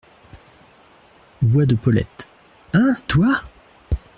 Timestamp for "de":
1.67-1.75